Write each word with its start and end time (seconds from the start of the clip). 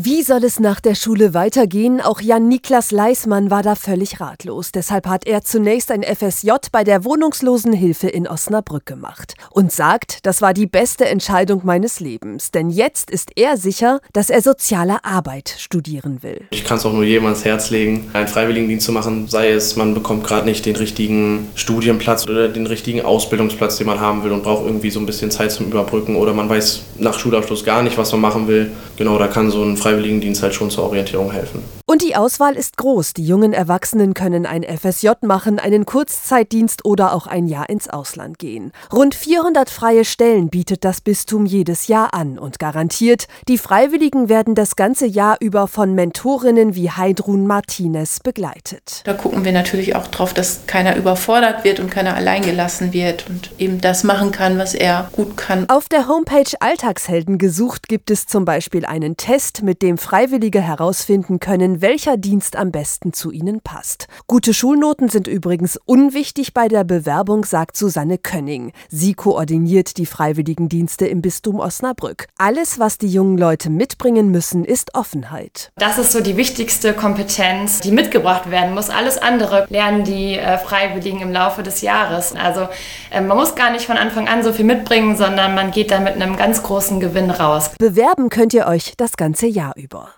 Wie 0.00 0.22
soll 0.22 0.44
es 0.44 0.60
nach 0.60 0.78
der 0.78 0.94
Schule 0.94 1.34
weitergehen? 1.34 2.00
Auch 2.00 2.20
Jan-Niklas 2.20 2.92
Leismann 2.92 3.50
war 3.50 3.64
da 3.64 3.74
völlig 3.74 4.20
ratlos. 4.20 4.70
Deshalb 4.70 5.08
hat 5.08 5.26
er 5.26 5.42
zunächst 5.42 5.90
ein 5.90 6.04
FSJ 6.04 6.52
bei 6.70 6.84
der 6.84 7.04
Wohnungslosenhilfe 7.04 8.06
in 8.06 8.28
Osnabrück 8.28 8.86
gemacht 8.86 9.34
und 9.50 9.72
sagt, 9.72 10.24
das 10.24 10.40
war 10.40 10.54
die 10.54 10.68
beste 10.68 11.06
Entscheidung 11.06 11.62
meines 11.64 11.98
Lebens. 11.98 12.52
Denn 12.52 12.70
jetzt 12.70 13.10
ist 13.10 13.32
er 13.34 13.56
sicher, 13.56 13.98
dass 14.12 14.30
er 14.30 14.40
soziale 14.40 15.04
Arbeit 15.04 15.52
studieren 15.58 16.22
will. 16.22 16.42
Ich 16.50 16.64
kann 16.64 16.78
es 16.78 16.86
auch 16.86 16.92
nur 16.92 17.02
jedem 17.02 17.24
ans 17.24 17.44
Herz 17.44 17.70
legen, 17.70 18.08
einen 18.12 18.28
Freiwilligendienst 18.28 18.86
zu 18.86 18.92
machen, 18.92 19.26
sei 19.26 19.50
es, 19.50 19.74
man 19.74 19.94
bekommt 19.94 20.22
gerade 20.22 20.46
nicht 20.46 20.64
den 20.64 20.76
richtigen 20.76 21.48
Studienplatz 21.56 22.24
oder 22.28 22.48
den 22.48 22.68
richtigen 22.68 23.00
Ausbildungsplatz, 23.00 23.78
den 23.78 23.88
man 23.88 23.98
haben 23.98 24.22
will 24.22 24.30
und 24.30 24.44
braucht 24.44 24.64
irgendwie 24.64 24.90
so 24.90 25.00
ein 25.00 25.06
bisschen 25.06 25.32
Zeit 25.32 25.50
zum 25.50 25.66
Überbrücken 25.66 26.14
oder 26.14 26.34
man 26.34 26.48
weiß 26.48 26.82
nach 26.98 27.18
Schulabschluss 27.18 27.64
gar 27.64 27.82
nicht, 27.82 27.98
was 27.98 28.12
man 28.12 28.20
machen 28.20 28.46
will. 28.46 28.70
Genau, 28.96 29.18
da 29.18 29.26
kann 29.26 29.50
so 29.50 29.64
ein 29.64 29.76
Freiwilligendienst 29.76 29.87
halt 30.42 30.54
schon 30.54 30.70
zur 30.70 30.84
Orientierung 30.84 31.32
helfen. 31.32 31.62
Und 31.90 32.02
die 32.02 32.16
Auswahl 32.16 32.54
ist 32.54 32.76
groß. 32.76 33.14
Die 33.14 33.24
jungen 33.24 33.54
Erwachsenen 33.54 34.12
können 34.12 34.44
ein 34.44 34.62
FSJ 34.62 35.08
machen, 35.22 35.58
einen 35.58 35.86
Kurzzeitdienst 35.86 36.84
oder 36.84 37.14
auch 37.14 37.26
ein 37.26 37.46
Jahr 37.46 37.70
ins 37.70 37.88
Ausland 37.88 38.38
gehen. 38.38 38.72
Rund 38.92 39.14
400 39.14 39.70
freie 39.70 40.04
Stellen 40.04 40.50
bietet 40.50 40.84
das 40.84 41.00
Bistum 41.00 41.46
jedes 41.46 41.86
Jahr 41.86 42.12
an 42.12 42.38
und 42.38 42.58
garantiert, 42.58 43.26
die 43.48 43.56
Freiwilligen 43.56 44.28
werden 44.28 44.54
das 44.54 44.76
ganze 44.76 45.06
Jahr 45.06 45.38
über 45.40 45.66
von 45.66 45.94
Mentorinnen 45.94 46.74
wie 46.74 46.90
Heidrun 46.90 47.46
Martinez 47.46 48.20
begleitet. 48.20 49.00
Da 49.04 49.14
gucken 49.14 49.46
wir 49.46 49.52
natürlich 49.52 49.96
auch 49.96 50.08
drauf, 50.08 50.34
dass 50.34 50.66
keiner 50.66 50.94
überfordert 50.94 51.64
wird 51.64 51.80
und 51.80 51.90
keiner 51.90 52.16
alleingelassen 52.16 52.92
wird 52.92 53.30
und 53.30 53.50
eben 53.56 53.80
das 53.80 54.04
machen 54.04 54.30
kann, 54.30 54.58
was 54.58 54.74
er 54.74 55.08
gut 55.12 55.38
kann. 55.38 55.64
Auf 55.70 55.88
der 55.88 56.06
Homepage 56.06 56.52
Alltagshelden 56.60 57.38
gesucht 57.38 57.88
gibt 57.88 58.10
es 58.10 58.26
zum 58.26 58.44
Beispiel 58.44 58.84
einen 58.84 59.16
Test, 59.16 59.62
mit 59.62 59.80
dem 59.80 59.96
Freiwillige 59.96 60.60
herausfinden 60.60 61.40
können, 61.40 61.77
welcher 61.80 62.16
Dienst 62.16 62.56
am 62.56 62.70
besten 62.70 63.12
zu 63.12 63.30
ihnen 63.30 63.60
passt. 63.60 64.08
Gute 64.26 64.54
Schulnoten 64.54 65.08
sind 65.08 65.28
übrigens 65.28 65.78
unwichtig 65.84 66.54
bei 66.54 66.68
der 66.68 66.84
Bewerbung, 66.84 67.44
sagt 67.44 67.76
Susanne 67.76 68.18
Könning. 68.18 68.72
Sie 68.88 69.14
koordiniert 69.14 69.96
die 69.96 70.06
Freiwilligendienste 70.06 71.06
im 71.06 71.22
Bistum 71.22 71.60
Osnabrück. 71.60 72.26
Alles, 72.38 72.78
was 72.78 72.98
die 72.98 73.08
jungen 73.08 73.38
Leute 73.38 73.70
mitbringen 73.70 74.30
müssen, 74.30 74.64
ist 74.64 74.94
Offenheit. 74.94 75.70
Das 75.76 75.98
ist 75.98 76.12
so 76.12 76.20
die 76.20 76.36
wichtigste 76.36 76.94
Kompetenz, 76.94 77.80
die 77.80 77.92
mitgebracht 77.92 78.50
werden 78.50 78.74
muss. 78.74 78.90
Alles 78.90 79.18
andere 79.18 79.66
lernen 79.68 80.04
die 80.04 80.36
äh, 80.36 80.58
Freiwilligen 80.58 81.20
im 81.20 81.32
Laufe 81.32 81.62
des 81.62 81.80
Jahres. 81.80 82.34
Also 82.34 82.68
äh, 83.10 83.20
man 83.20 83.36
muss 83.36 83.54
gar 83.54 83.70
nicht 83.70 83.86
von 83.86 83.96
Anfang 83.96 84.28
an 84.28 84.42
so 84.42 84.52
viel 84.52 84.64
mitbringen, 84.64 85.16
sondern 85.16 85.54
man 85.54 85.70
geht 85.70 85.90
da 85.90 86.00
mit 86.00 86.14
einem 86.14 86.36
ganz 86.36 86.62
großen 86.62 87.00
Gewinn 87.00 87.30
raus. 87.30 87.70
Bewerben 87.78 88.28
könnt 88.28 88.54
ihr 88.54 88.66
euch 88.66 88.94
das 88.96 89.16
ganze 89.16 89.46
Jahr 89.46 89.74
über. 89.76 90.10